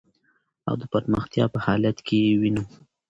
او 0.67 0.75
د 0.81 0.83
پرمختیا 0.93 1.45
په 1.53 1.59
حالت 1.65 1.97
کی 2.07 2.17
یې 2.25 2.33
وېنو. 2.39 2.63